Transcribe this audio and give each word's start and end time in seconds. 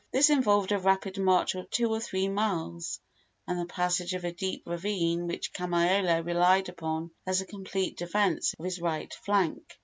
This 0.11 0.31
involved 0.31 0.71
a 0.71 0.79
rapid 0.79 1.19
march 1.19 1.53
of 1.53 1.69
two 1.69 1.91
or 1.93 1.99
three 1.99 2.27
miles, 2.27 2.99
and 3.47 3.59
the 3.59 3.67
passage 3.67 4.15
of 4.15 4.23
a 4.25 4.31
deep 4.33 4.63
ravine 4.65 5.27
which 5.27 5.53
Kamaiole 5.53 6.25
relied 6.25 6.69
upon 6.69 7.11
as 7.27 7.39
a 7.39 7.45
complete 7.45 7.97
defence 7.99 8.55
of 8.57 8.65
his 8.65 8.81
right 8.81 9.13
flank. 9.13 9.77